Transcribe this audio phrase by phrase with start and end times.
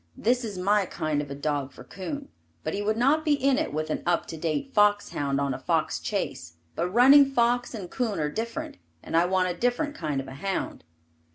[0.17, 2.29] This is my kind of a dog for coon,
[2.63, 5.53] but he would not be in it with an up to date fox hound on
[5.53, 9.93] a fox chase, but running fox and coon are different, and I want a different
[9.93, 10.83] kind of a hound.